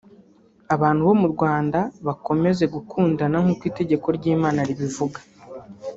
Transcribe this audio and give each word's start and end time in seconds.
Abantu 0.75 1.01
bo 1.07 1.15
mu 1.21 1.27
Rwanda 1.33 1.79
bakomeze 2.07 2.63
gukundana 2.75 3.35
nk’uko 3.43 3.63
itegeko 3.69 4.07
ry’Imana 4.17 4.59
ribivuga 4.69 5.19